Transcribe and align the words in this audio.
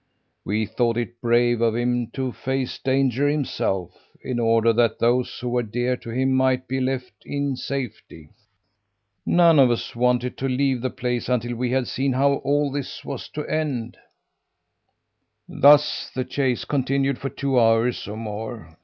We 0.43 0.65
thought 0.65 0.97
it 0.97 1.21
brave 1.21 1.61
of 1.61 1.75
him 1.75 2.07
to 2.13 2.31
face 2.31 2.79
danger 2.79 3.27
himself, 3.29 3.91
in 4.23 4.39
order 4.39 4.73
that 4.73 4.97
those 4.97 5.37
who 5.37 5.49
were 5.49 5.61
dear 5.61 5.95
to 5.97 6.09
him 6.09 6.33
might 6.33 6.67
be 6.67 6.79
left 6.79 7.13
in 7.23 7.55
safety. 7.55 8.31
None 9.27 9.59
of 9.59 9.69
us 9.69 9.95
wanted 9.95 10.37
to 10.39 10.49
leave 10.49 10.81
the 10.81 10.89
place 10.89 11.29
until 11.29 11.53
we 11.55 11.69
had 11.69 11.87
seen 11.87 12.13
how 12.13 12.37
all 12.37 12.71
this 12.71 13.05
was 13.05 13.29
to 13.29 13.45
end. 13.45 13.95
"Thus 15.47 16.09
the 16.09 16.25
chase 16.25 16.65
continued 16.65 17.19
for 17.19 17.29
two 17.29 17.59
hours 17.59 18.07
or 18.07 18.17
more. 18.17 18.75